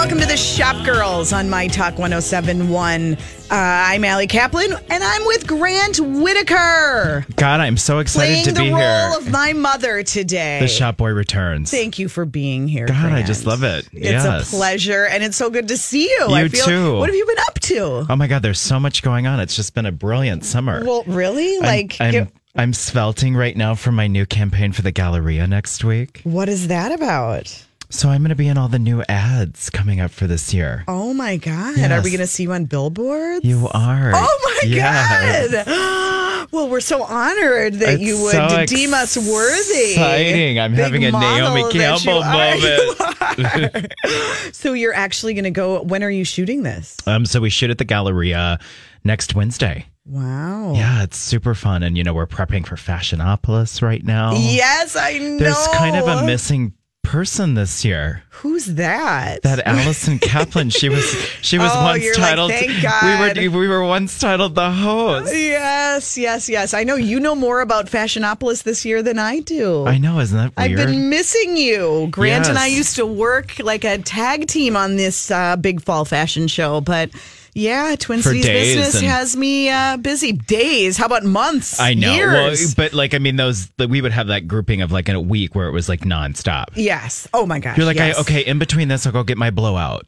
[0.00, 3.12] welcome to the Shop Girls on My Talk 1071.
[3.14, 3.18] Uh,
[3.50, 7.26] I'm Allie Kaplan, and I'm with Grant Whitaker.
[7.36, 8.70] God, I'm so excited to be here.
[8.72, 10.58] Playing the role of my mother today.
[10.60, 11.70] the shop boy returns.
[11.70, 12.86] Thank you for being here.
[12.86, 13.88] God, I just love it.
[13.92, 14.50] It's Yes.
[14.50, 16.26] a pleasure, and it's so good to see you.
[16.30, 16.96] I You feel, too.
[16.96, 18.06] What have you been up to?
[18.08, 19.38] oh my God, there's so much going on.
[19.38, 20.82] It's just been a brilliant summer.
[20.82, 21.56] Well, really?
[21.56, 25.46] I'm- Like, I'm, give- I'm svelting right now for my new campaign for the Galleria
[25.46, 26.22] next week.
[26.24, 27.64] what is that about?
[27.92, 30.84] So I'm going to be in all the new ads coming up for this year.
[30.86, 31.76] Oh my God.
[31.78, 33.44] Are we going to see you on billboards?
[33.44, 34.12] You are.
[34.14, 35.66] Oh my Yes.
[35.66, 36.06] God.
[36.52, 39.90] Well, we're so honored that It's you would so deem us worthy.
[39.92, 40.58] exciting.
[40.58, 42.98] I'm Big having a Naomi Campbell moment.
[43.38, 45.82] You so you're actually going to go.
[45.82, 46.96] When are you shooting this?
[47.06, 48.58] Um, so we shoot at the Galleria
[49.04, 49.86] next Wednesday.
[50.06, 50.72] Wow.
[50.74, 51.84] Yeah, it's super fun.
[51.84, 54.32] And, you know, we're prepping for Fashionopolis right now.
[54.34, 55.38] Yes, I know.
[55.38, 56.72] There's kind of a missing
[57.10, 58.22] person this year.
[58.28, 59.42] Who's that?
[59.42, 61.04] That Allison Kaplan, she was
[61.42, 62.52] she was Oh, once you're like, titled.
[62.52, 65.34] "Thank God." We were we were once titled the host.
[65.34, 66.72] Yes, yes, yes.
[66.72, 69.84] I know you know more about Fashionopolis this year than I do.
[69.86, 72.06] I know, isn't that I've been missing you.
[72.12, 76.04] Grant and I used to work like a tag team on this uh, big fall
[76.04, 77.10] fashion show, but
[77.54, 80.32] yeah, Twin Cities days business and- has me uh, busy.
[80.32, 80.96] Days?
[80.96, 81.78] How about months?
[81.80, 82.74] I know, well, Years?
[82.74, 85.20] but like I mean, those the, we would have that grouping of like in a
[85.20, 86.66] week where it was like nonstop.
[86.74, 87.28] yes.
[87.34, 87.76] Oh my gosh.
[87.76, 88.16] You're like, yes.
[88.16, 90.06] I, okay, in between this, I'll go get my blowout,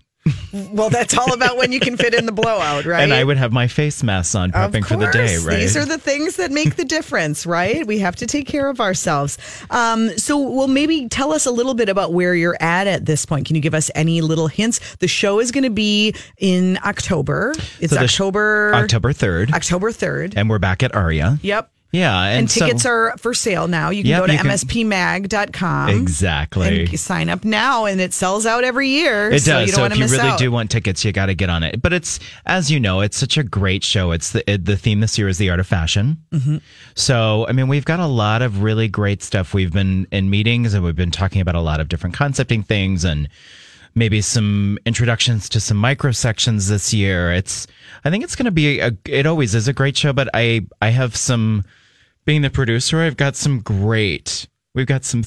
[0.53, 3.03] Well, that's all about when you can fit in the blowout, right?
[3.03, 5.39] and I would have my face masks on, prepping for the day.
[5.39, 5.57] Right?
[5.59, 7.87] These are the things that make the difference, right?
[7.87, 9.39] We have to take care of ourselves.
[9.71, 13.25] Um, so, well, maybe tell us a little bit about where you're at at this
[13.27, 13.47] point.
[13.47, 14.97] Can you give us any little hints?
[14.97, 17.53] The show is going to be in October.
[17.81, 20.35] It's So the sh- October October third, October third.
[20.37, 21.39] and we're back at Aria.
[21.43, 21.71] Yep.
[21.93, 23.91] Yeah, and, And, tickets so, are for sale now.
[23.91, 25.91] You can Yep, go to you mspmag.com.
[25.91, 26.87] exactly.
[26.87, 29.31] And sign up now, and it sells out every year.
[29.31, 29.67] It so does.
[29.71, 30.39] You don't So if you really out.
[30.39, 31.83] do want tickets, you got to get on it.
[31.83, 34.13] But it's as you know, it's such a great show.
[34.13, 36.17] It's the it, the theme this year is the art of fashion.
[36.33, 36.57] Mm-hmm.
[36.95, 39.53] So I mean, we've got a lot of really great stuff.
[39.53, 43.05] We've been in meetings and we've been talking about a lot of different concepting things
[43.05, 43.29] and
[43.95, 47.33] maybe some introductions to some micro sections this year.
[47.33, 47.67] It's
[48.05, 48.93] I think it's going to be a.
[49.05, 51.65] It always is a great show, but I I have some
[52.25, 53.01] being the producer.
[53.01, 54.47] I've got some great.
[54.75, 55.25] We've got some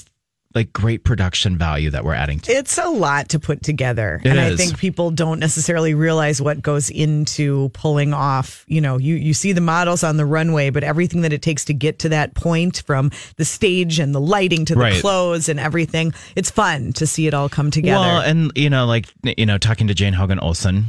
[0.54, 2.52] like great production value that we're adding to.
[2.54, 4.22] It's a lot to put together.
[4.24, 8.64] It and I think people don't necessarily realize what goes into pulling off.
[8.66, 11.66] You know, you, you see the models on the runway, but everything that it takes
[11.66, 15.02] to get to that point from the stage and the lighting to the Right.
[15.02, 16.14] clothes and everything.
[16.38, 18.00] It's fun to see it all come together.
[18.00, 20.86] Well, and you know, like you know, talking to Jane Hogan Olson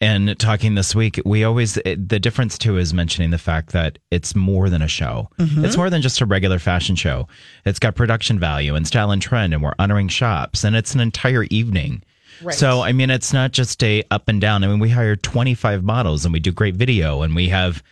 [0.00, 3.98] and talking this week, we always it, the difference too is mentioning the fact that
[4.10, 5.28] it's more than a show.
[5.38, 5.64] Mm-hmm.
[5.64, 7.28] It's more than just a regular fashion show.
[7.66, 11.00] It's got production value and style and trend, and we're honoring shops, and it's an
[11.00, 12.02] entire evening.
[12.42, 12.54] Right.
[12.54, 14.64] So I mean, it's not just a up and down.
[14.64, 17.82] I mean, we hire twenty five models, and we do great video, and we have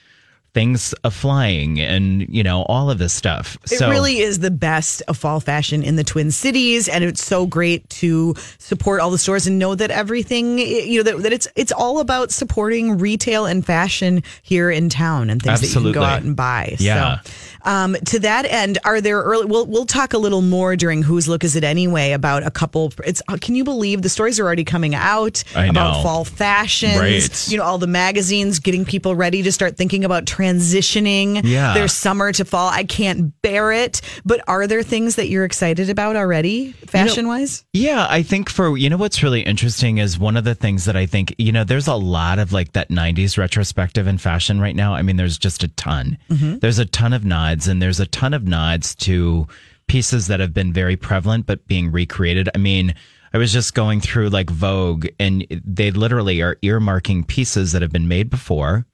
[0.55, 3.59] things a flying, and you know all of this stuff.
[3.65, 7.23] It so really is the best of fall fashion in the Twin Cities, and it's
[7.23, 11.33] so great to support all the stores and know that everything, you know, that, that
[11.33, 15.83] it's it's all about supporting retail and fashion here in town and things that you
[15.83, 16.77] can go out and buy.
[16.79, 17.21] Yeah.
[17.21, 17.33] So,
[17.69, 19.45] um, to that end, are there early?
[19.45, 22.93] We'll we'll talk a little more during Whose Look Is It Anyway about a couple.
[23.05, 26.03] It's uh, can you believe the stories are already coming out about know.
[26.03, 26.97] fall fashions?
[26.99, 27.49] Right.
[27.53, 31.75] You know, all the magazines getting people ready to start thinking about transitioning Yeah.
[31.75, 32.69] their summer to fall.
[32.69, 34.01] I can't bear it.
[34.25, 37.65] But are there things that you're excited about already, fashion wise?
[37.75, 40.97] Yeah, I think for you know what's really interesting is one of the things that
[40.97, 44.75] I think you know there's a lot of like that 90s retrospective in fashion right
[44.75, 44.95] now.
[44.95, 46.17] I mean there's just a ton.
[46.29, 49.49] There's a ton of nods and there's a ton of nods to
[49.89, 52.49] pieces that have been very prevalent but being recreated.
[52.55, 52.95] I mean,
[53.33, 57.93] I was just going through like Vogue and they literally are earmarking pieces that have
[57.93, 58.87] been made before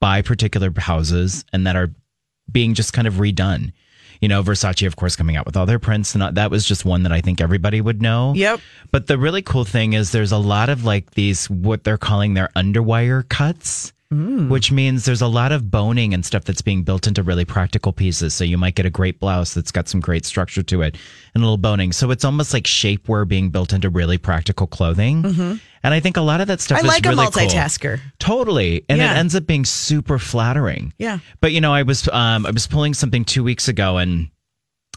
[0.00, 1.94] by particular houses and that are
[2.50, 3.72] being just kind of redone.
[4.20, 6.86] You know, Versace, of course, coming out with all their prints, and that was just
[6.86, 8.32] one that I think everybody would know.
[8.34, 8.60] Yep.
[8.90, 12.32] But the really cool thing is there's a lot of like these, what they're calling
[12.32, 17.06] their underwire cuts, which means there's a lot of boning and stuff that's being built
[17.08, 18.34] into really practical pieces.
[18.34, 20.96] So you might get a great blouse that's got some great structure to it
[21.34, 21.92] and a little boning.
[21.92, 25.24] So it's almost like shapewear being built into really practical clothing.
[25.82, 27.42] And I think a lot of that stuff I is like a really cool.
[27.42, 28.00] multitasker.
[28.18, 28.84] Totally.
[28.88, 29.12] And Yeah.
[29.14, 30.92] it ends up being super flattering.
[30.98, 31.18] Yeah.
[31.40, 34.28] But you know, I was um I was pulling something 2 weeks ago and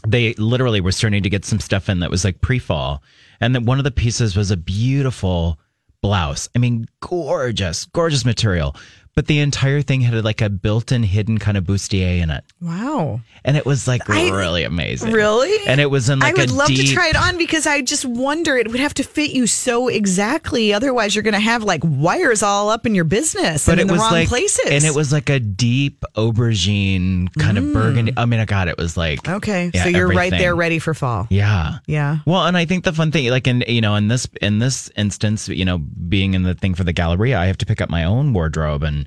[0.06, 3.02] they literally were starting to get some stuff in that was like pre-fall.
[3.40, 5.58] And then one of the pieces was a beautiful
[6.02, 6.48] blouse.
[6.56, 8.74] I mean, gorgeous, gorgeous material.
[9.20, 13.20] But the entire thing had like a built-in hidden kind of bustier in it, Wow.
[13.44, 15.12] and it was like I- really amazing.
[15.12, 15.54] Really?
[15.66, 17.66] And it was in like I would a love deep, to try it on because
[17.66, 20.72] I just wonder it would have to fit you so exactly.
[20.72, 23.82] Otherwise, you're going to have like wires all up in your business but and it
[23.82, 24.70] in the was wrong like places.
[24.70, 28.14] and it was like a deep aubergine kind of burgundy.
[28.16, 29.34] I mean, I got it was like Mm.
[29.36, 29.70] okay.
[29.74, 31.26] yeah, so you're right there, ready for fall.
[31.30, 31.78] Yeah.
[31.86, 32.20] Yeah.
[32.24, 34.90] Well, and I think the fun thing, like in you know, in this in this
[34.96, 37.90] instance, you know, being in the thing for the Galleria, I have to pick up
[37.90, 39.06] my own wardrobe and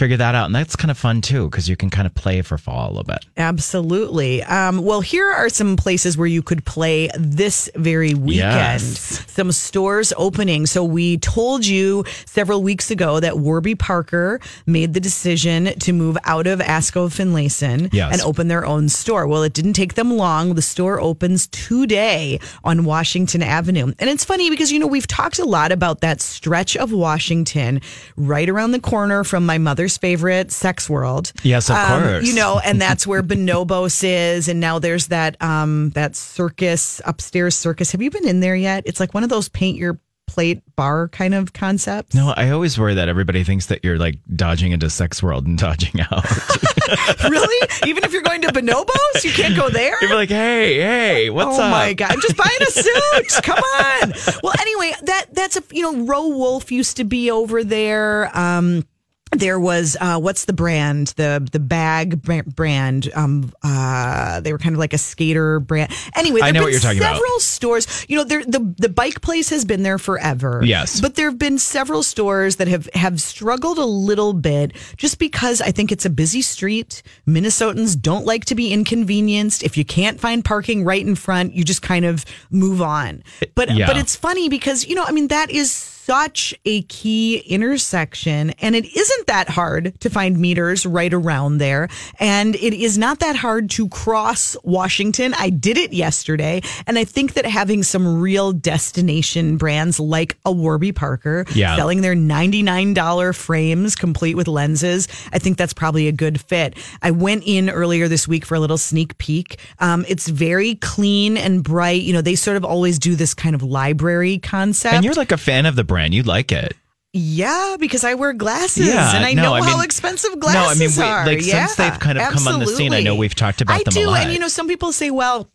[0.00, 2.40] figure that out, and that's kind of fun too because you can kind of play
[2.40, 3.26] for fall a little bit.
[3.36, 4.42] Absolutely.
[4.44, 8.80] Um, well, here are some places where you could play this very weekend.
[8.80, 9.22] Yes.
[9.30, 10.64] Some stores opening.
[10.64, 16.16] So we told you several weeks ago that Warby Parker made the decision to move
[16.24, 18.12] out of Askov Finlayson Yes.
[18.14, 19.26] and open their own store.
[19.26, 20.54] Well, it didn't take them long.
[20.54, 23.92] The store opens today on Washington Avenue.
[23.98, 27.82] And it's funny because, you know, we've talked a lot about that stretch of Washington
[28.16, 31.32] right around the corner from my mother's favorite, Sex World.
[31.42, 32.26] Yes, of Um, course.
[32.26, 37.54] You know, and that's where Bonobos is, and now there's that um that circus upstairs
[37.56, 37.92] circus.
[37.92, 38.84] Have you been in there yet?
[38.86, 42.14] It's like one of those paint your plate bar kind of concepts.
[42.14, 45.58] No, I always worry that everybody thinks that you're like dodging into sex world and
[45.58, 46.24] dodging out.
[47.28, 47.68] really?
[47.86, 49.96] Even if you're going to Bonobos, you can't go there.
[50.00, 51.70] you're like, hey, hey, what's oh up?
[51.72, 52.12] my god!
[52.12, 53.42] I'm just buying a suit.
[53.42, 54.12] Come on.
[54.42, 58.30] Well, anyway, that that's a you know, Row Wolf used to be over there.
[58.38, 58.86] Um,
[59.32, 64.74] there was uh, what's the brand the the bag brand um uh they were kind
[64.74, 67.14] of like a skater brand anyway I know what you're talking about.
[67.16, 71.00] several stores you know there the the bike place has been there forever Yes.
[71.00, 75.60] but there have been several stores that have have struggled a little bit just because
[75.60, 80.18] I think it's a busy street Minnesotans don't like to be inconvenienced if you can't
[80.20, 83.22] find parking right in front you just kind of move on
[83.54, 83.86] but Yeah.
[83.86, 88.74] but it's funny because you know I mean that is such a key intersection and
[88.74, 93.36] it isn't that hard to find meters right around there and it is not that
[93.36, 95.32] hard to cross Washington.
[95.38, 100.50] I did it yesterday and I think that having some real destination brands like a
[100.50, 101.76] Warby Parker Yeah.
[101.76, 106.74] selling their $99 frames complete with lenses, I think that's probably a good fit.
[107.02, 109.60] I went in earlier this week for a little sneak peek.
[109.78, 112.02] Um, it's very clean and bright.
[112.02, 114.96] You know, they sort of always do this kind of library concept.
[114.96, 115.99] And you're like a fan of the brand.
[116.12, 116.74] You like it.
[117.12, 120.46] Yeah, because I wear glasses Yeah, and I no, know I how mean- expensive no,
[120.48, 121.26] I mean, glasses we- are.
[121.26, 123.80] like, yeah, since they've kind of come on the scene, I know we've talked about
[123.80, 124.20] I them a do, lot.
[124.22, 125.48] and you know, some people say, well.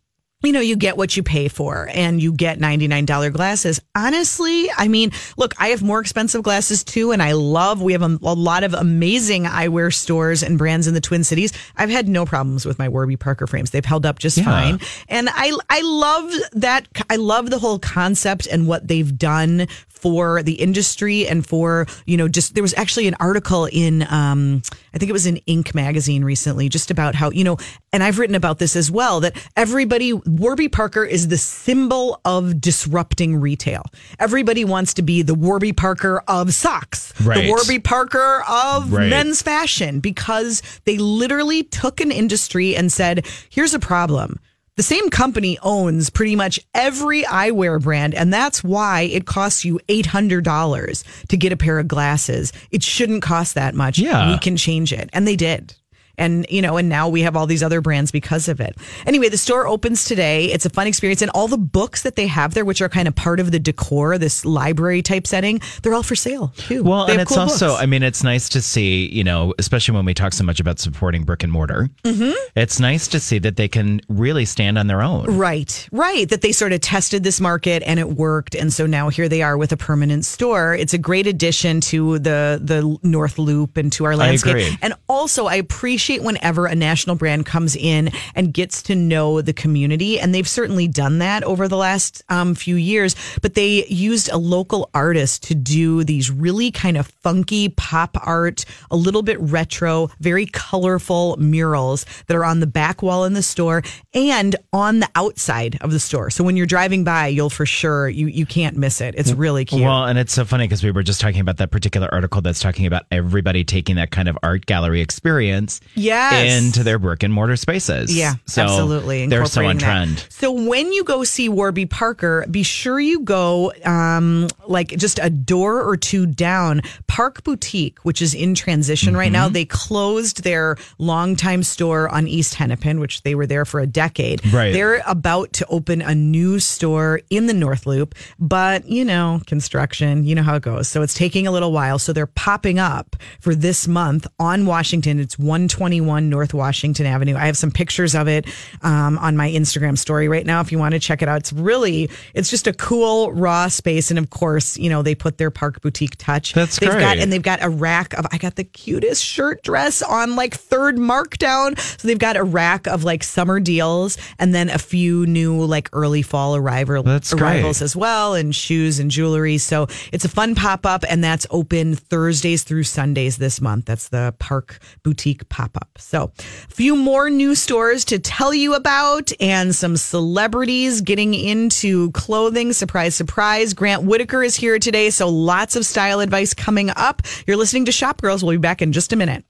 [0.43, 3.81] You know, you get what you pay for and you get $99 glasses.
[3.95, 7.11] Honestly, I mean, look, I have more expensive glasses too.
[7.13, 10.93] And I love, we have a, a lot of amazing eyewear stores and brands in
[10.93, 11.51] the Twin Cities.
[11.77, 13.71] I've had no problems with my Warby Parker frames.
[13.71, 14.43] They've held up just Yeah.
[14.43, 14.79] fine.
[15.07, 16.87] And I, I love that.
[17.09, 19.67] I love the whole concept and what they've done
[20.05, 24.61] for the industry and for, you know, just there was actually an article in, um,
[24.93, 25.73] I think it was in Inc.
[25.73, 27.57] magazine recently, just about how, you know,
[27.91, 32.61] and I've written about this as well, that everybody, Warby Parker is the symbol of
[32.61, 33.81] disrupting retail.
[34.19, 37.49] Everybody wants to be the Warby Parker of socks, the Right.
[37.49, 39.09] Warby Parker of Right.
[39.09, 44.39] men's fashion, because they literally took an industry and said, here's a problem.
[44.77, 49.79] The same company owns pretty much every eyewear brand, and that's why it costs you
[49.87, 52.51] $800 to get a pair of glasses.
[52.71, 53.97] It shouldn't cost that much.
[53.99, 54.31] Yeah.
[54.31, 55.09] We can change it.
[55.13, 55.75] And they did.
[56.17, 58.75] And, you know, and now we have all these other brands because of it.
[59.05, 60.45] Anyway, the store opens today.
[60.51, 61.21] It's a fun experience.
[61.21, 63.59] And all the books that they have there, which are kind of part of the
[63.59, 66.83] decor, this library type setting, they're all for sale too.
[66.83, 67.81] Well, They and it's cool also, books.
[67.81, 70.79] I mean, it's nice to see, you know, especially when we talk so much about
[70.79, 71.89] supporting brick and mortar.
[72.03, 72.31] Mm-hmm.
[72.55, 75.25] It's nice to see that they can really stand on their own.
[75.37, 76.29] Right, right.
[76.29, 79.41] That they sort of tested this market and it worked, and so now here they
[79.41, 80.73] are with a permanent store.
[80.75, 84.51] It's a great addition to the the North Loop and to our landscape.
[84.55, 84.77] agree.
[84.81, 89.53] And also, I appreciate whenever a national brand comes in and gets to know the
[89.53, 93.15] community, and they've certainly done that over the last um, few years.
[93.41, 98.65] But they used a local artist to do these really kind of funky pop art,
[98.91, 103.43] a little bit retro, very colorful murals that are on the back wall in the
[103.43, 103.83] store
[104.13, 106.29] and on the outside of the store.
[106.29, 109.15] So when you're driving by, you'll for sure you you can't miss it.
[109.17, 109.81] It's really cute.
[109.81, 112.59] Well, and it's so funny because we were just talking about that particular article that's
[112.59, 116.51] talking about everybody taking that kind of art gallery experience Yes.
[116.63, 118.15] into their brick and mortar spaces.
[118.15, 119.27] Yeah, so absolutely.
[119.27, 119.83] They're so on that.
[119.83, 120.25] trend.
[120.29, 125.29] So when you go see Warby Parker, be sure you go um, like just a
[125.29, 126.81] door or two down.
[127.07, 129.33] Parc Boutique, which is in transition right Mm-hmm.
[129.33, 133.87] now, they closed their longtime store on East Hennepin, which they were there for a
[133.87, 134.45] decade.
[134.53, 134.71] Right.
[134.73, 140.23] They're about to open a new store in the North Loop, but you know, construction,
[140.25, 140.87] you know how it goes.
[140.87, 141.97] So it's taking a little while.
[141.97, 145.19] So they're popping up for this month on Washington.
[145.19, 145.39] It's
[145.85, 147.35] 121 North Washington Avenue.
[147.35, 148.47] I have some pictures of it
[148.81, 151.37] um, on my Instagram story right now if you want to check it out.
[151.37, 154.09] It's really, it's just a cool raw space.
[154.09, 156.53] And of course, you know, they put their Parc Boutique touch.
[156.53, 157.19] That's they've Got, great.
[157.19, 160.97] and they've got a rack of, I got the cutest shirt dress on like third
[160.97, 161.77] markdown.
[161.79, 165.89] So they've got a rack of like summer deals and then a few new like
[165.93, 167.41] early fall arrival, That's great.
[167.57, 169.59] arrivals as well and shoes and jewelry.
[169.59, 173.85] So it's a fun pop up and that's open Thursdays through Sundays this month.
[173.85, 175.89] That's the Parc Boutique pop up.
[175.97, 176.41] So a
[176.73, 182.73] few more new stores to tell you about and some celebrities getting into clothing.
[182.73, 183.73] Surprise, surprise.
[183.73, 185.09] Grant Whitaker is here today.
[185.09, 187.21] So lots of style advice coming up.
[187.47, 188.43] You're listening to Shop Girls.
[188.43, 189.43] We'll be back in just a minute.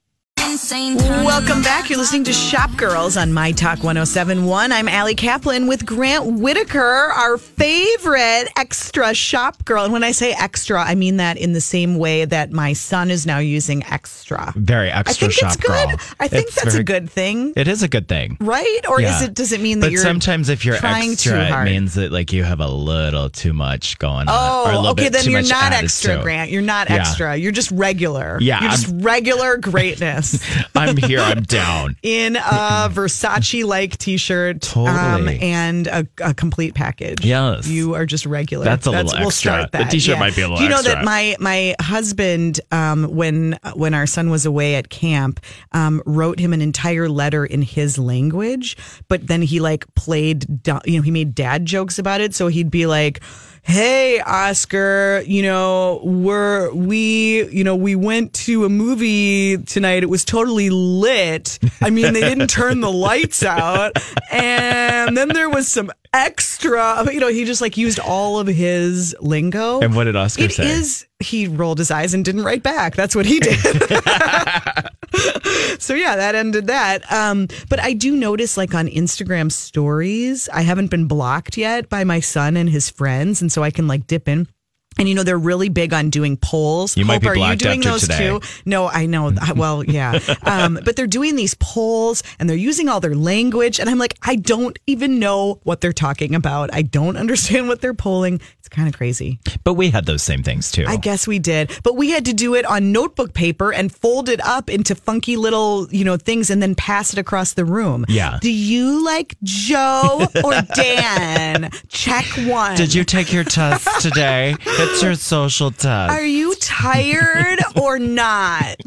[0.60, 1.90] Welcome back.
[1.90, 4.72] You're listening to Shop Girls on My Talk 1071.
[4.72, 9.84] I'm Allie Kaplan with Grant Whitaker, our favorite extra shop girl.
[9.84, 13.12] And when I say extra, I mean that in the same way that my son
[13.12, 14.54] is now using extra.
[14.56, 15.90] Very extra I extra think shop it's good.
[15.90, 16.16] girl.
[16.22, 17.52] I think It's that's very- a good thing.
[17.58, 18.38] It is a good thing.
[18.40, 18.80] Right?
[18.88, 19.18] Or Yeah.
[19.18, 21.50] is it does it mean that But you're sometimes if you're trying extra, too it
[21.52, 21.66] hard?
[21.66, 24.76] means that like you have a little too much going on.
[24.76, 25.10] Oh, okay.
[25.10, 26.22] Then you're not extra, to.
[26.22, 26.50] Grant.
[26.50, 26.96] You're not Yeah.
[26.96, 27.36] extra.
[27.36, 28.38] You're just regular.
[28.40, 30.40] Yeah, You're just I'm- regular greatness.
[30.76, 31.20] I'm here.
[31.20, 31.96] I'm down.
[32.04, 35.40] in a Versace like t shirt Totally.
[35.42, 37.24] and a, a complete package.
[37.26, 37.68] Yes.
[37.68, 38.66] You are just regular.
[38.66, 39.68] That's a little We'll extra.
[39.68, 40.96] start The t-shirt might be a little Do you know extra.
[40.96, 45.40] that my my husband, um, when when our son was away at camp,
[45.72, 50.46] um, wrote him an entire letter in his language, but then he like played,
[50.86, 52.34] you know, he made dad jokes about it.
[52.36, 53.22] So he'd be like,
[53.68, 60.04] Hey Oscar, you know, we're we, you know, we went to a movie tonight.
[60.04, 61.58] It was totally lit.
[61.82, 63.94] I mean, they didn't turn the lights out.
[64.32, 69.16] And then there was some extra, you know, he just like used all of his
[69.20, 69.80] lingo.
[69.80, 70.70] And what did Oscar It say?
[70.70, 72.94] is- he rolled his eyes and didn't write back.
[72.96, 73.58] That's what he did.
[75.80, 77.12] so yeah, that ended that.
[77.12, 82.04] Um, but I do notice like on Instagram stories, I haven't been blocked yet by
[82.04, 84.48] my son and his friends, and so I can like dip in.
[84.98, 86.96] And you know they're really big on doing polls.
[86.96, 88.18] You might Hope, be are you doing those today.
[88.18, 88.42] too?
[88.66, 89.32] No, I know.
[89.56, 93.90] Well, yeah, um, but they're doing these polls and they're using all their language, and
[93.90, 96.74] I'm like, I don't even know what they're talking about.
[96.74, 98.42] I don't understand what they're polling.
[98.60, 99.40] It's kind of crazy.
[99.64, 100.86] But we had those same things too.
[100.88, 104.28] I guess we did, but we had to do it on notebook paper and fold
[104.30, 108.06] it up into funky little, you know, things and then pass it across the room.
[108.10, 108.40] Yeah.
[108.42, 111.70] Do you like Joe or Dan?
[111.88, 112.76] Check one.
[112.76, 114.56] Did you take your test today?
[114.88, 116.12] It's your social test.
[116.12, 118.78] Are you tired or not?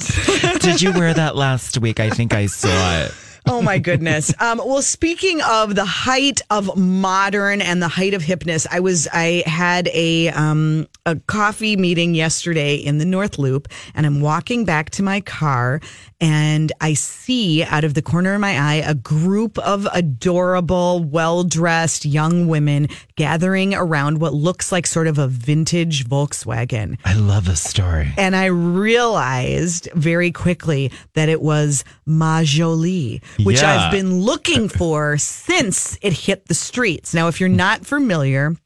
[0.60, 1.98] Did you wear that last week?
[1.98, 3.12] I think I saw it.
[3.50, 4.32] Oh my goodness.
[4.40, 9.08] Um, well, speaking of the height of modern and the height of hipness, I was
[9.12, 14.64] I had a um, a coffee meeting yesterday in the North Loop, and I'm walking
[14.66, 15.80] back to my car,
[16.20, 21.44] and I see out of the corner of my eye a group of adorable, well
[21.44, 26.98] dressed young women gathering around what looks like sort of a vintage Volkswagen.
[27.04, 28.12] I love this story.
[28.16, 33.87] And I realized very quickly that it was Majolie, which Yeah.
[33.87, 37.14] I've been looking for since it hit the streets.
[37.14, 38.56] Now, if you're not familiar,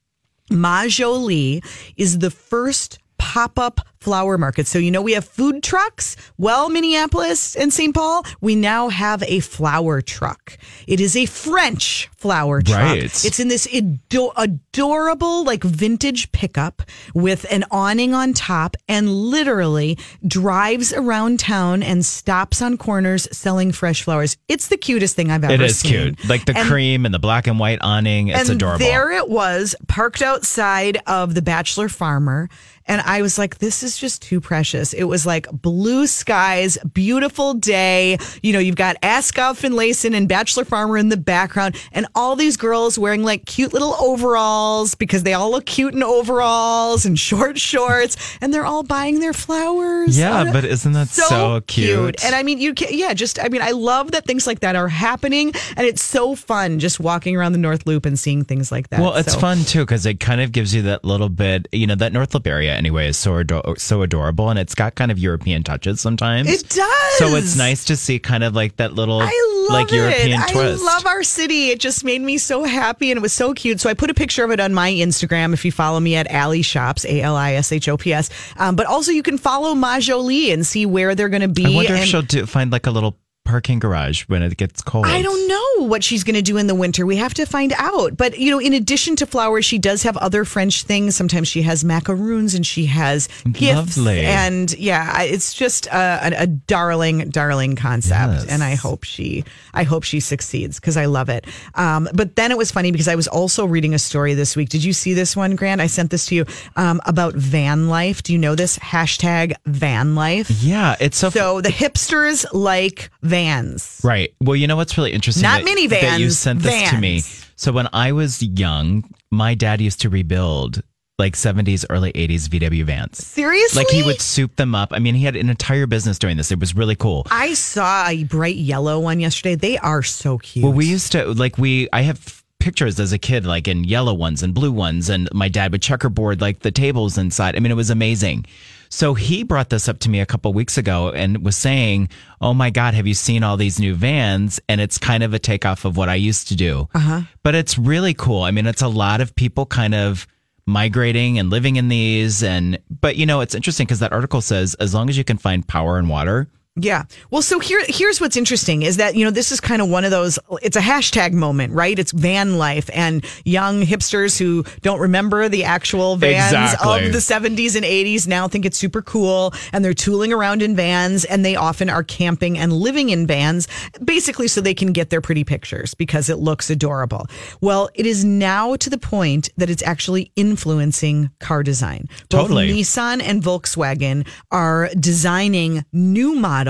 [0.51, 1.63] Majolie
[1.97, 4.67] is the first pop up flower market.
[4.67, 6.17] So, you know, we have food trucks.
[6.39, 7.95] Well, Minneapolis and St.
[7.95, 10.59] Paul, we now have a flower truck.
[10.87, 12.79] It is a French flower truck.
[12.79, 13.05] Right.
[13.05, 16.83] It's in this ado- adorable, like vintage pickup
[17.15, 23.73] with an awning on top and literally drives around town and stops on corners selling
[23.73, 24.37] fresh flowers.
[24.49, 25.61] It's the cutest thing I've ever seen.
[25.63, 25.91] It is seen.
[26.17, 26.29] cute.
[26.29, 28.29] Like the And- cream and the black and white awning.
[28.29, 28.79] It's and adorable.
[28.79, 32.49] there it was, parked outside of the Bachelor Farmer.
[32.87, 34.93] And I was like, this is just too precious.
[34.93, 38.19] It was like blue skies, beautiful day.
[38.43, 42.57] You know, you've got Askov Finlayson and Bachelor Farmer in the background, and all these
[42.57, 47.59] girls wearing like cute little overalls because they all look cute in overalls and short
[47.59, 50.19] shorts, and they're all buying their flowers.
[50.19, 52.25] Yeah, Oh, but isn't that so cute?
[52.25, 54.77] And I mean, you can, yeah, just, I mean, I love that things like that
[54.77, 58.73] are happening, and it's so fun just walking around the North Loop and seeing things
[58.73, 59.01] like that.
[59.01, 61.87] Well, it's So- fun too because it kind of gives you that little bit, you
[61.87, 65.11] know, that North Loop area anyway is so ador- so adorable and it's got kind
[65.11, 66.49] of European touches sometimes.
[66.49, 67.19] It does.
[67.19, 69.97] So it's nice to see kind of like that little I like it.
[69.97, 70.83] European twist.
[70.83, 71.69] I love our city.
[71.69, 73.81] It just made me so happy and it was so cute.
[73.81, 76.33] So I put a picture of it on my Instagram if you follow me at
[76.33, 78.31] Ali Shops, A L I S H O P S.
[78.57, 81.67] Um, but also you can follow Majolie and see where they're going to be.
[81.67, 85.07] I wonder if she'll do, find like a little parking garage when it gets cold.
[85.07, 87.05] I don't know what she's going to do in the winter.
[87.07, 88.17] We have to find out.
[88.17, 91.17] But, you know, in addition to flowers, she does have other French things.
[91.17, 93.97] Sometimes she has macaroons and she has gifts.
[93.97, 94.21] Lovely.
[94.21, 98.33] And yeah, it's just a, a, darling, darling concept.
[98.33, 98.47] Yes.
[98.47, 101.47] And I hope she, I hope she succeeds because I love it.
[101.75, 104.69] Um, but then it was funny because I was also reading a story this week.
[104.69, 105.81] Did you see this one, Grant?
[105.81, 106.47] I sent this to you
[106.77, 108.23] um, about van life.
[108.23, 108.79] Do you know this?
[108.79, 110.51] Hashtag van life.
[110.51, 114.01] Yeah, it's so, So the hipsters like vans.
[114.05, 114.33] right.
[114.41, 115.43] Well, you know what's really interesting?
[115.43, 117.23] Not that- That you sent this to me.
[117.57, 120.83] So when I was young, my dad used to rebuild
[121.19, 123.19] like 70s, early 80s VW vans.
[123.25, 123.85] Seriously?
[123.85, 124.93] Like he would soup them up.
[124.93, 126.51] I mean, he had an entire business doing this.
[126.51, 127.27] It was really cool.
[127.31, 129.55] I saw a bright yellow one yesterday.
[129.55, 130.65] They are so cute.
[130.65, 131.89] Well, we used to like we.
[131.93, 135.49] I have pictures as a kid, like in yellow ones and blue ones, and my
[135.49, 137.55] dad would checkerboard like the tables inside.
[137.57, 138.47] I mean, it was amazing.
[138.93, 142.11] So he brought this up to me a couple weeks ago and was saying,
[142.43, 145.39] "Oh my God, have you seen all these new vans?" And it's kind of a
[145.39, 146.91] takeoff of what I used to do.
[146.95, 147.23] Uh-huh.
[147.43, 148.43] But it's really cool.
[148.43, 150.27] I mean, it's a lot of people kind of
[150.67, 154.75] migrating and living in these and but you know it's interesting because that article says
[154.75, 156.47] as long as you can find power and water
[156.77, 157.03] Yeah.
[157.31, 160.07] Well, so here, here's what's interesting is that, you know, this is kind of one
[160.07, 161.99] of those, it's a hashtag moment, right?
[161.99, 167.07] It's van life and young hipsters who don't remember the actual vans Exactly.
[167.07, 170.75] of the 70s and 80s now think it's super cool and they're tooling around in
[170.75, 173.69] vans and they often are camping and living in vans
[174.03, 177.27] basically so they can get their pretty pictures because it looks adorable.
[177.61, 182.07] Well, it is now to the point that it's actually influencing car design.
[182.31, 182.73] Both Totally.
[182.73, 186.62] Nissan and Volkswagen are designing new models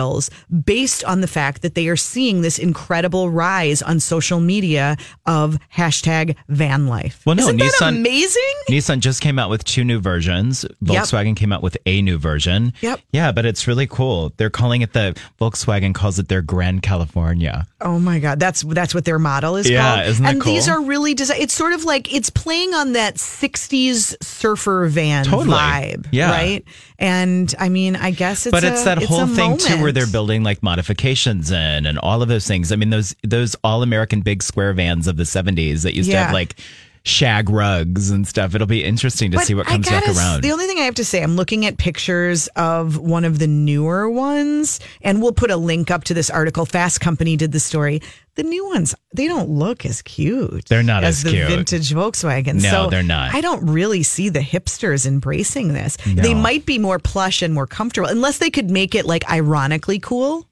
[0.64, 4.96] based on the fact that they are seeing this incredible rise on social media
[5.26, 7.22] of hashtag van life.
[7.26, 8.54] Well, no, Isn't that Nissan- amazing?
[8.68, 10.64] Nissan just came out with two new versions.
[10.84, 12.72] Volkswagen came out with a new version.
[12.80, 13.00] Yep.
[13.12, 14.32] Yeah, but it's really cool.
[14.36, 17.66] They're calling it the Volkswagen calls it their Grand California.
[17.80, 20.06] Oh my God, that's that's what their model is Yeah, called.
[20.08, 23.16] isn't that and these are really desi It's sort of like it's playing on that
[23.16, 25.56] '60s surfer van Totally.
[25.56, 26.30] vibe, Yeah.
[26.30, 26.64] right?
[26.98, 29.92] And I mean, I guess it's but a, it's that a whole thing too, where
[29.92, 32.72] they're building like modifications in and all of those things.
[32.72, 36.16] I mean, those those all American big square vans of the '70s that used to
[36.16, 36.56] have like
[37.04, 38.54] shag rugs and stuff.
[38.54, 40.42] It'll be interesting to But see what comes back gotta around.
[40.42, 43.46] The only thing I have to say, I'm looking at pictures of one of the
[43.46, 46.64] newer ones, and we'll put a link up to this article.
[46.64, 48.00] Fast Company did the story.
[48.34, 50.64] The new ones, they don't look as cute.
[50.66, 51.58] They're not as cute as the cute.
[51.58, 52.62] vintage Volkswagen.
[52.62, 53.34] No, so they're not.
[53.34, 55.98] I don't really see the hipsters embracing this.
[56.06, 59.98] They might be more plush and more comfortable, unless they could make it like ironically
[59.98, 60.48] cool.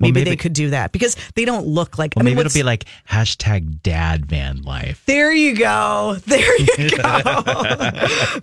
[0.00, 2.14] Maybe, maybe- they could do that because they don't look like.
[2.16, 5.02] well, I mean, maybe it'll be like hashtag dad van life.
[5.06, 6.16] there you go.
[6.26, 7.42] There you go.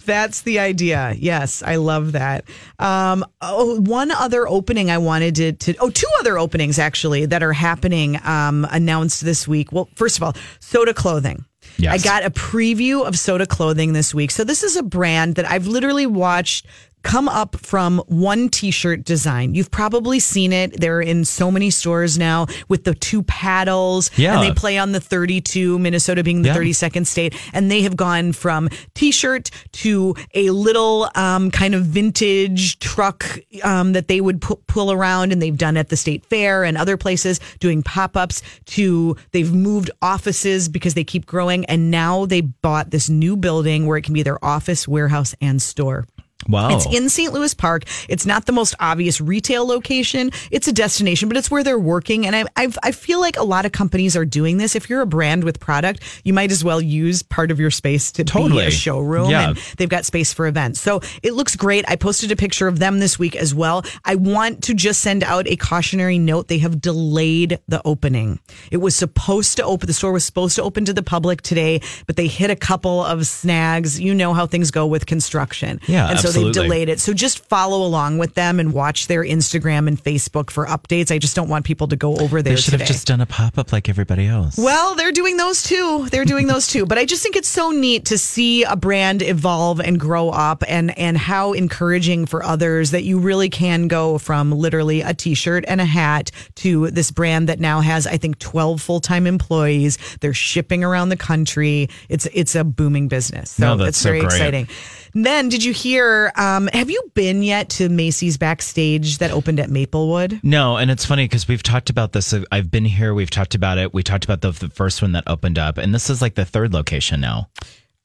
[0.06, 1.14] That's the idea.
[1.18, 2.46] Yes, I love that.
[2.80, 7.44] Um, oh, one other opening I wanted to, to, oh, two other openings actually that
[7.44, 9.72] are happening um, announced this week.
[9.72, 11.46] Well, first of all, Sota Clothing.
[11.78, 11.94] Yes.
[11.94, 14.32] I got a preview of Sota Clothing this week.
[14.32, 16.66] So this is a brand that I've literally watched
[17.04, 19.56] come up from one t-shirt design.
[19.56, 20.80] You've probably seen it.
[20.80, 24.34] They're in so many stores now with the two paddles Yeah.
[24.34, 26.56] and they play on the 32, Minnesota being the Yeah.
[26.56, 27.34] 32nd state.
[27.54, 33.94] And they have gone from t-shirt to a little um, kind of vintage truck um,
[33.94, 36.98] that they would pu- pull around and they've done at the state fair and other
[36.98, 41.64] places doing pop-ups to they've moved offices because they keep growing.
[41.66, 45.62] And now they bought this new building where it can be their office, warehouse, and
[45.62, 46.06] store.
[46.48, 46.76] Wow.
[46.76, 47.34] It's in St.
[47.34, 47.84] Louis Park.
[48.08, 50.32] It's not the most obvious retail location.
[50.52, 52.26] It's a destination, but it's where they're working.
[52.26, 54.76] And I, I, I feel like a lot of companies are doing this.
[54.76, 58.12] If you're a brand with product, you might as well use part of your space
[58.14, 58.66] to be Totally.
[58.68, 59.30] a showroom.
[59.30, 59.50] Yeah.
[59.50, 60.80] And they've got space for events.
[60.80, 61.84] So it looks great.
[61.88, 63.84] I posted a picture of them this week as well.
[64.06, 66.48] I want to just send out a cautionary note.
[66.48, 68.40] They have delayed the opening.
[68.72, 71.82] It was supposed to open, the store was supposed to open to the public today,
[72.06, 74.00] but they hit a couple of snags.
[74.00, 75.82] You know how things go with construction.
[75.88, 76.54] Yeah, And so absolutely.
[76.54, 77.00] they've delayed it.
[77.00, 81.12] So just follow along with them and watch their Instagram and Facebook for updates.
[81.12, 82.84] I just don't want people to go over there they should today.
[82.84, 84.58] have just done a pop up like everybody else.
[84.58, 86.08] Well, they're doing those too.
[86.12, 86.86] They're doing those too.
[86.86, 90.64] But I just think it's so neat to see a brand evolve and grow up
[90.68, 95.66] and and how encouraging for others that you really can go from literally a t-shirt
[95.68, 99.98] and a hat to this brand that now has I think 12 full-time employees.
[100.22, 101.90] They're shipping around the country.
[102.10, 103.52] It's it's a booming business.
[103.52, 104.68] So No, that's it's so very exciting.
[105.14, 106.32] Then did you hear?
[106.36, 110.40] Um, have you been yet to Macy's backstage that opened at Maplewood?
[110.44, 112.34] No, and it's funny because we've talked about this.
[112.52, 113.14] I've been here.
[113.14, 113.94] We've talked about it.
[113.94, 116.46] We talked about the, the first one that opened up, and this is like the
[116.46, 117.50] third location now.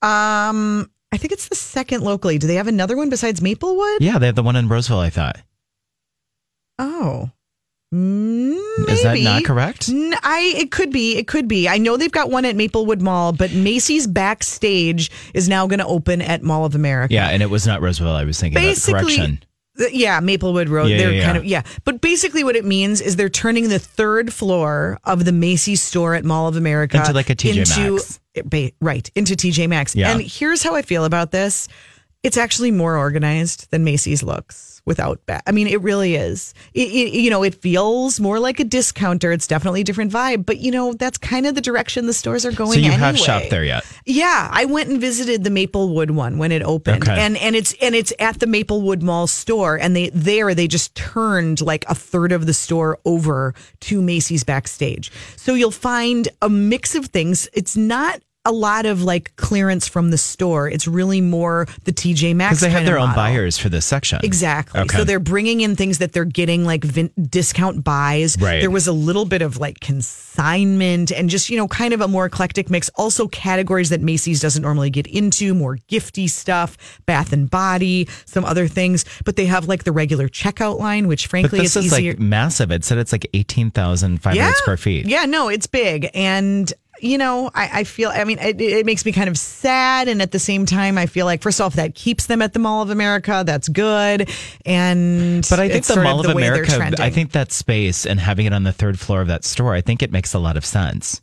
[0.03, 2.39] Um, I think it's the second locally.
[2.39, 4.01] Do they have another one besides Maplewood?
[4.01, 4.99] Yeah, they have the one in Roseville.
[4.99, 5.39] I thought.
[6.79, 7.31] Oh.
[9.03, 9.21] Maybe.
[9.21, 9.89] Is that not correct?
[9.89, 11.17] N- I it could be.
[11.17, 11.69] It could be.
[11.69, 15.87] I know they've got one at Maplewood Mall, but Macy's backstage is now going to
[15.87, 17.13] open at Mall of America.
[17.15, 18.17] Yeah, and it was not Roosevelt.
[18.17, 18.61] I was thinking.
[18.61, 19.05] Basically, about.
[19.07, 19.45] correction.
[19.93, 20.87] yeah, Maplewood Road.
[20.91, 21.59] Yeah, they're yeah, kind yeah.
[21.61, 21.81] of yeah.
[21.85, 26.15] But basically, what it means is they're turning the third floor of the Macy's store
[26.15, 28.21] at Mall of America Into like a TJ into- Maxx.
[28.35, 29.95] Eh, ba- right into TJ Maxx.
[29.95, 30.11] Yeah.
[30.13, 31.69] And here's how I feel about this:
[32.23, 34.72] it's actually more organized than Macy's looks.
[34.85, 36.55] Without I mean, it really is.
[36.75, 39.31] It, it, you know, it feels more like a discounter.
[39.31, 42.45] It's definitely a different vibe, but you know, that's kind of the direction the stores
[42.45, 42.73] are going.
[42.73, 43.85] So you have shopped there yet?
[44.07, 47.17] Yeah, I went and visited the Maplewood one when it opened, Okay.
[47.21, 50.95] and and it's and it's at the Maplewood Mall store, and they there they just
[50.97, 55.13] turned like a third of the store over to Macy's backstage.
[55.37, 57.49] So you'll find a mix of things.
[57.53, 60.69] It's not a lot of like clearance from the store.
[60.69, 63.23] It's really more the TJ Maxx Because they have their own model.
[63.23, 64.19] buyers for this section.
[64.25, 64.81] Exactly.
[64.81, 64.97] Okay.
[64.97, 68.37] So they're bringing in things that they're getting like vin- discount buys.
[68.41, 68.61] Right.
[68.61, 72.09] There was a little bit of like consignment and just, you know, kind of a
[72.09, 72.89] more eclectic mix.
[72.97, 78.45] Also, categories that Macy's doesn't normally get into, more gifty stuff, bath and body, some
[78.45, 79.05] other things.
[79.25, 82.13] But they have like the regular checkout line, which frankly But this is is easier.
[82.13, 82.71] like massive.
[82.73, 85.07] It said it's like 18,500 square feet.
[85.07, 86.11] Yeah, no, it's big.
[86.15, 86.73] And,
[87.03, 90.09] you know, I, I feel, I mean, it, it makes me kind of sad.
[90.09, 92.59] And at the same time, I feel like, first off, that keeps them at the
[92.59, 93.43] Mall of America.
[93.45, 94.31] That's good.
[94.65, 98.47] And, But I think the Mall of, the America, I think that space and having
[98.47, 100.65] it on the third floor of that store, I think it makes a lot of
[100.65, 101.21] sense.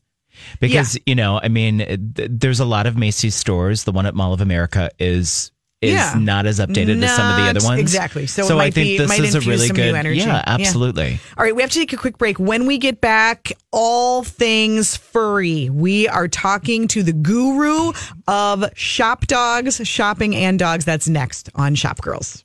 [0.60, 1.80] Because, you know, I mean,
[2.16, 3.84] th- there's a lot of Macy's stores.
[3.84, 6.16] The one at Mall of America is is Yeah.
[6.20, 7.80] not as updated as some of the other ones.
[7.80, 8.28] exactly.
[8.28, 9.96] So it I think be- this is a really good.
[9.96, 10.20] energy.
[10.20, 10.44] Yeah, Yeah.
[10.46, 11.20] absolutely.
[11.38, 12.38] All right, we have to take a quick break.
[12.40, 15.70] When we get back, all things furry.
[15.70, 17.94] We are talking to the guru
[18.28, 20.84] of shop dogs, shopping and dogs.
[20.84, 22.44] That's next on Shop Girls.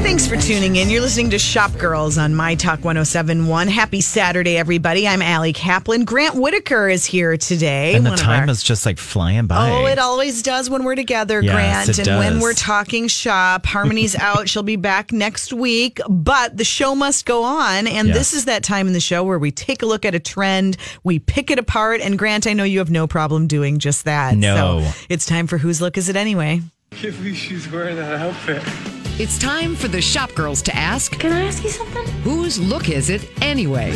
[0.00, 0.88] Thanks for tuning in.
[0.90, 3.68] You're listening to Shop Girls on My Talk 1071.
[3.68, 5.06] Happy Saturday, everybody.
[5.06, 6.04] I'm Allie Kaplan.
[6.04, 7.94] Grant Whitaker is here today.
[7.94, 9.70] And the time our- is just like flying by.
[9.70, 11.88] Oh, it always does when we're together, Yes, Grant.
[11.98, 14.48] it and when we're talking shop, Harmony's out.
[14.48, 17.86] She'll be back next week, but the show must go on.
[17.86, 20.20] And this is that time in the show where we take a look at a
[20.20, 22.00] trend, we pick it apart.
[22.00, 24.36] And Grant, I know you have no problem doing just that.
[24.36, 24.80] No.
[24.84, 26.62] So it's time for Whose Look Is It Anyway?
[26.92, 28.62] can't believe she's wearing that outfit.
[29.20, 32.06] It's time for the shop girls to ask, Can I ask you something?
[32.22, 33.90] whose look is it anyway?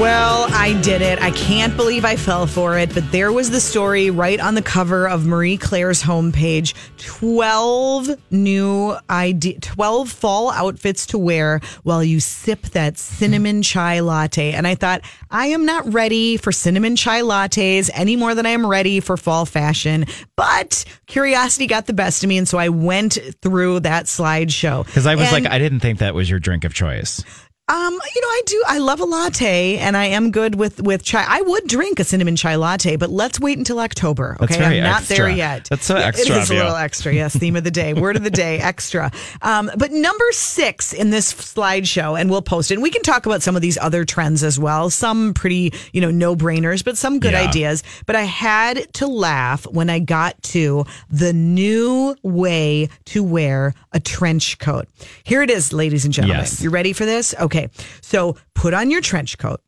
[0.00, 1.22] Well, I did it.
[1.22, 4.60] I can't believe I fell for it, but there was the story right on the
[4.60, 12.20] cover of Marie Claire's homepage 12 new ID 12 fall outfits to wear while you
[12.20, 14.52] sip that cinnamon chai latte.
[14.52, 18.50] And I thought, I am not ready for cinnamon chai lattes any more than I
[18.50, 20.04] am ready for fall fashion.
[20.36, 24.84] But curiosity got the best of me, and so I went through that slideshow.
[24.84, 27.24] Because I was And- like, I didn't think that was your drink of choice.
[27.68, 28.62] Um, you know, I do.
[28.68, 31.24] I love a latte, and I am good with with chai.
[31.26, 34.36] I would drink a cinnamon chai latte, but let's wait until October.
[34.40, 35.16] Okay, I'm not extra.
[35.16, 35.64] there yet.
[35.68, 37.12] That's so extra It is a little extra.
[37.12, 39.10] Yes, theme of the day, word of the day, extra.
[39.42, 42.74] Um, but number six in this slideshow, and we'll post it.
[42.74, 44.88] And we can talk about some of these other trends as well.
[44.88, 47.48] Some pretty, you know, no brainers, but some good Yeah.
[47.48, 47.82] ideas.
[48.06, 53.98] But I had to laugh when I got to the new way to wear a
[53.98, 54.86] trench coat.
[55.24, 56.38] Here it is, ladies and gentlemen.
[56.42, 56.62] Yes.
[56.62, 57.34] You ready for this?
[57.40, 57.55] Okay.
[58.00, 59.60] So put on your trench coat.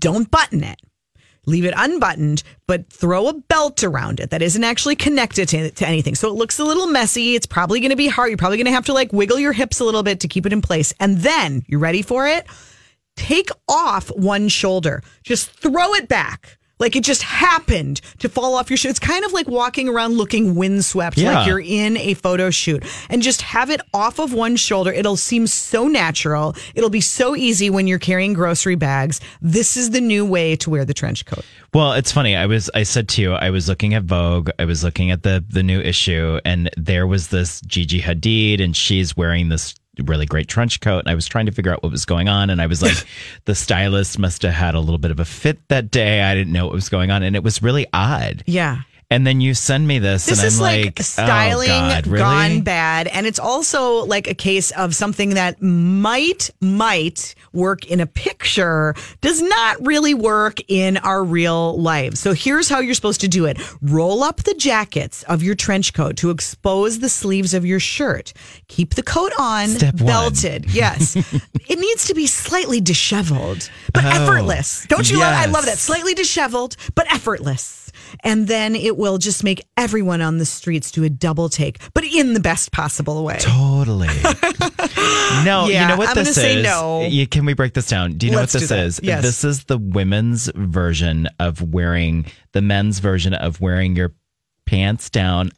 [0.00, 0.80] Don't button it.
[1.46, 5.86] Leave it unbuttoned, but throw a belt around it that isn't actually connected to, to
[5.86, 6.14] anything.
[6.14, 7.34] So it looks a little messy.
[7.34, 8.30] It's probably going to be hard.
[8.30, 10.46] You're probably going to have to like wiggle your hips a little bit to keep
[10.46, 10.94] it in place.
[11.00, 12.46] And then, you're ready for it?
[13.16, 15.02] Take off one shoulder.
[15.22, 16.58] Just throw it back.
[16.78, 18.88] Like it just happened to fall off your shoe.
[18.88, 21.32] It's kind of like walking around looking windswept, Yeah.
[21.38, 24.92] like you're in a photo shoot, and just have it off of one shoulder.
[24.92, 26.56] It'll seem so natural.
[26.74, 29.20] It'll be so easy when you're carrying grocery bags.
[29.40, 31.44] This is the new way to wear the trench coat.
[31.72, 32.34] Well, it's funny.
[32.36, 35.22] I was I said to you, I was looking at Vogue, I was looking at
[35.22, 40.26] the the new issue, and there was this Gigi Hadid, and she's wearing this really
[40.26, 41.00] great trench coat.
[41.00, 42.96] And I was trying to figure out what was going on, and I was like,
[43.44, 46.22] the stylist must have had a little bit of a fit that day.
[46.22, 48.42] I didn't know what was going on, and it was really odd.
[48.46, 48.82] Yeah.
[49.10, 51.72] And then you send me this, This and is I'm like, like, oh, styling oh
[51.72, 52.18] God, really?
[52.18, 53.06] gone bad.
[53.06, 58.94] And it's also like a case of something that might, might work in a picture,
[59.20, 62.18] does not really work in our real lives.
[62.20, 65.92] So here's how you're supposed to do it roll up the jackets of your trench
[65.92, 68.32] coat to expose the sleeves of your shirt.
[68.68, 70.06] Keep the coat on, Step one.
[70.06, 70.70] belted.
[70.74, 71.14] Yes.
[71.68, 74.86] it needs to be slightly disheveled, but Oh, effortless.
[74.88, 75.78] Don't you love I love that.
[75.78, 77.83] Slightly disheveled, but effortless.
[78.22, 82.04] And then it will just make everyone on the streets do a double take, but
[82.04, 83.38] in the best possible way.
[83.40, 84.08] Totally.
[85.44, 86.64] no, Yeah, you know what I'm this say is?
[86.64, 87.06] no.
[87.06, 88.14] You, can we break this down?
[88.14, 89.00] Do you know Let's what this is?
[89.02, 89.22] Yes.
[89.22, 94.12] This is the women's version of wearing the men's version of wearing your
[94.66, 95.50] pants down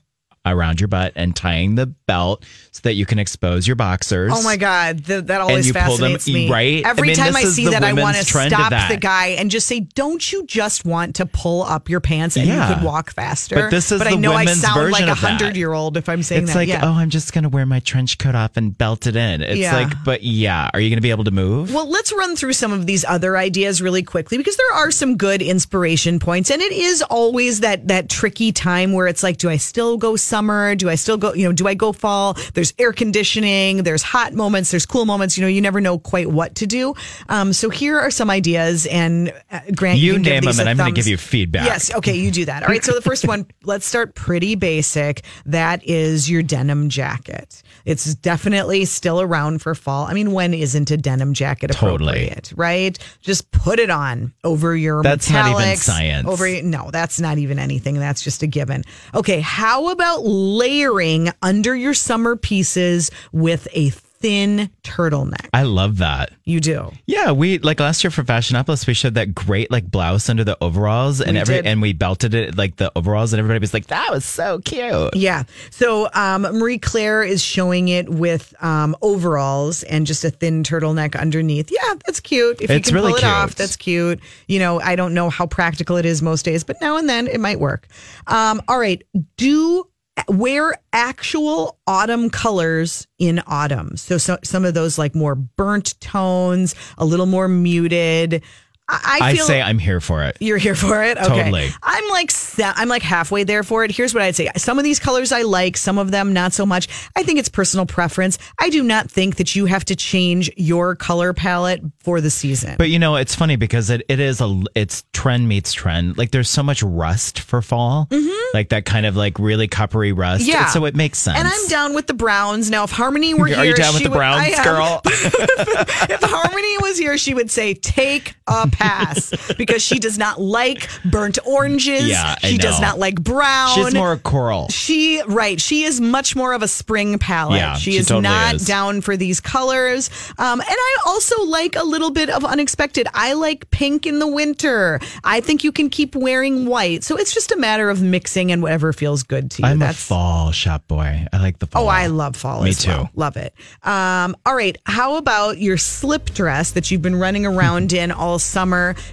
[0.52, 4.32] around your butt and tying the belt so that you can expose your boxers.
[4.34, 6.50] Oh my God, th- that always you pull them- fascinates me.
[6.50, 6.84] right?
[6.86, 9.66] I Every mean, time I see that, I want to stop the guy and just
[9.66, 12.68] say, "Don't you just want to pull up your pants and Yeah.
[12.68, 15.06] you could walk faster?" But this is But I the know I women's sound like
[15.06, 15.26] a of that.
[15.40, 16.58] hundred-year-old if I'm saying It's that.
[16.58, 16.80] like, yeah.
[16.84, 19.42] oh, I'm just going to wear my trench coat off and belt it in.
[19.42, 19.74] It's Yeah.
[19.76, 21.72] like, but yeah, are you going to be able to move?
[21.72, 25.16] Well, let's run through some of these other ideas really quickly because there are some
[25.16, 29.48] good inspiration points, and it is always that that tricky time where it's like, do
[29.50, 30.74] I still go summer?
[30.74, 31.32] Do I still go?
[31.32, 32.36] You know, do I go fall?
[32.52, 33.84] There's air conditioning.
[33.84, 34.70] There's hot moments.
[34.70, 35.38] There's cool moments.
[35.38, 36.94] You know, you never know quite what to do.
[37.30, 40.76] Um, so here are some ideas, and uh, Grant, You give name them, and I'm
[40.76, 41.64] gonna give you feedback.
[41.64, 42.62] Yes, okay, you do that.
[42.62, 42.84] All right.
[42.84, 45.22] So the first one, let's start pretty basic.
[45.46, 47.62] That is your denim jacket.
[47.86, 50.06] It's definitely still around for fall.
[50.06, 52.26] I mean, when isn't a denim jacket Totally.
[52.26, 52.98] appropriate, right?
[53.22, 56.28] Just put it on over your That's not even metallics, science.
[56.28, 57.94] Over no, that's not even anything.
[57.94, 58.82] That's just a given.
[59.14, 65.48] Okay, how about layering under your summer pieces with a thin turtleneck?
[65.52, 66.30] I love that.
[66.44, 66.90] You do.
[67.06, 70.56] Yeah, we like last year for Fashionopolis, we showed that great like blouse under the
[70.62, 71.66] overalls, and We every did.
[71.66, 75.14] and we belted it like the overalls, and everybody was like, "That was so cute."
[75.16, 75.42] Yeah.
[75.70, 81.18] So um, Marie Claire is showing it with um, overalls and just a thin turtleneck
[81.20, 81.70] underneath.
[81.70, 82.60] Yeah, that's cute.
[82.62, 84.20] If you can really pull it off, that's cute.
[84.48, 87.26] You know, I don't know how practical it is most days, but now and then
[87.26, 87.86] it might work.
[88.28, 89.02] Um, all right.
[89.36, 89.86] Do
[90.28, 93.96] wear actual autumn colors in autumn.
[93.96, 98.42] So, so some of those like more burnt tones, a little more muted.
[98.88, 100.36] I, I I say I'm here for it.
[100.40, 101.18] you're here for it.
[101.18, 101.28] Okay.
[101.28, 101.68] Totally.
[101.82, 103.90] I'm like I'm like halfway there for it.
[103.90, 104.48] Here's what I'd say.
[104.56, 106.88] Some of these colors I like, some of them not so much.
[107.16, 108.38] I think it's personal preference.
[108.60, 112.76] I do not think that you have to change your color palette for the season.
[112.78, 116.16] But you know, it's funny because it, it is a it's trend meets trend.
[116.16, 118.08] Like there's so much rust for fall,
[118.54, 120.42] like that kind of like really coppery rust.
[120.42, 120.50] Mm-hmm.
[120.52, 120.66] Yeah.
[120.66, 121.38] so it makes sense.
[121.38, 122.70] and I'm down with the browns.
[122.70, 125.00] Now, if Harmony were here, Are you down with the browns, girl?
[125.04, 130.88] if Harmony was here, she would say, take a pass because she does not like
[131.04, 132.08] burnt oranges.
[132.08, 133.74] Yeah, I she does not like brown.
[133.74, 134.68] She's more coral.
[134.68, 135.60] She right.
[135.60, 137.58] She is much more of a spring palette.
[137.58, 138.66] Yeah, she, she is totally not is.
[138.66, 140.10] down for these colors.
[140.38, 143.06] Um, and I also like a little bit of unexpected.
[143.14, 145.00] I like pink in the winter.
[145.24, 147.04] I think you can keep wearing white.
[147.04, 149.68] So it's just a matter of mixing and whatever feels good to you.
[149.68, 151.26] I'm a fall shop boy.
[151.32, 151.84] I like the fall.
[151.84, 152.90] Oh, I love fall Me too.
[152.90, 153.10] well.
[153.14, 153.54] Love it.
[153.82, 154.76] Um, all right.
[154.86, 158.65] How about your slip dress that you've been running around in all summer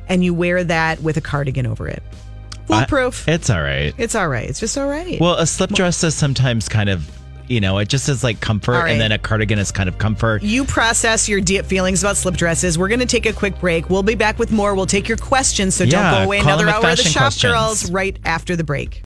[0.09, 2.03] and you wear that with a cardigan over it?
[2.69, 2.85] I-
[3.27, 3.93] it's all right.
[3.97, 4.49] it's all right.
[4.49, 5.19] It's just all right.
[5.19, 7.07] Well, a slip dress is sometimes kind of,
[7.47, 8.91] you know, it just is like comfort, All right.
[8.91, 10.41] and then a cardigan is kind of comfort.
[10.43, 12.77] you process your deep feelings about slip dresses.
[12.79, 13.89] We're going to take a quick break.
[13.89, 14.75] We'll be back with more.
[14.75, 17.21] We'll take your questions, so Yeah, don't go away another hour of the fashion Shop
[17.23, 17.53] questions.
[17.53, 19.03] Girls right after the break.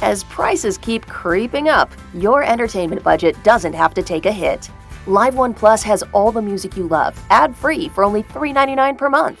[0.00, 4.70] As prices keep creeping up, your entertainment budget doesn't have to take a hit.
[5.06, 9.10] Live One Plus has all the music you love, ad free for only $3.99 per
[9.10, 9.40] month.